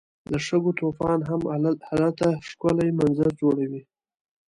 د 0.31 0.33
شګو 0.47 0.71
طوفان 0.79 1.19
هم 1.29 1.41
هلته 1.91 2.27
ښکلی 2.47 2.89
منظر 2.99 3.29
جوړوي. 3.41 3.81